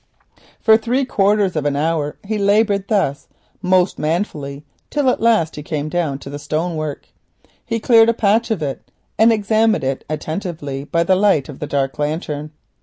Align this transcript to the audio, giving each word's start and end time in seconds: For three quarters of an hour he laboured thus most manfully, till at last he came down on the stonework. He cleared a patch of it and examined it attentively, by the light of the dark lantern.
For 0.59 0.77
three 0.77 1.05
quarters 1.05 1.55
of 1.55 1.63
an 1.65 1.75
hour 1.75 2.17
he 2.25 2.39
laboured 2.39 2.87
thus 2.87 3.27
most 3.61 3.99
manfully, 3.99 4.65
till 4.89 5.11
at 5.11 5.21
last 5.21 5.57
he 5.57 5.61
came 5.61 5.89
down 5.89 6.19
on 6.25 6.31
the 6.31 6.39
stonework. 6.39 7.07
He 7.63 7.79
cleared 7.79 8.09
a 8.09 8.13
patch 8.15 8.49
of 8.49 8.63
it 8.63 8.81
and 9.19 9.31
examined 9.31 9.83
it 9.83 10.03
attentively, 10.09 10.85
by 10.85 11.03
the 11.03 11.15
light 11.15 11.49
of 11.49 11.59
the 11.59 11.67
dark 11.67 11.99
lantern. 11.99 12.49